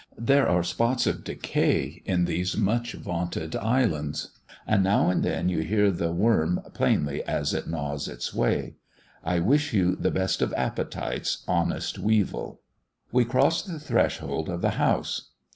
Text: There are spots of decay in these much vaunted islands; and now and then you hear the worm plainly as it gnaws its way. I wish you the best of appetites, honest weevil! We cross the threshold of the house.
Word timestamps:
There 0.17 0.49
are 0.49 0.63
spots 0.63 1.05
of 1.05 1.23
decay 1.23 2.01
in 2.05 2.25
these 2.25 2.57
much 2.57 2.93
vaunted 2.93 3.55
islands; 3.55 4.29
and 4.65 4.83
now 4.83 5.11
and 5.11 5.21
then 5.21 5.47
you 5.47 5.59
hear 5.59 5.91
the 5.91 6.11
worm 6.11 6.59
plainly 6.73 7.23
as 7.25 7.53
it 7.53 7.67
gnaws 7.67 8.07
its 8.07 8.33
way. 8.33 8.77
I 9.23 9.37
wish 9.37 9.73
you 9.73 9.95
the 9.95 10.09
best 10.09 10.41
of 10.41 10.55
appetites, 10.57 11.43
honest 11.47 11.99
weevil! 11.99 12.61
We 13.11 13.25
cross 13.25 13.61
the 13.61 13.79
threshold 13.79 14.49
of 14.49 14.63
the 14.63 14.71
house. 14.71 15.33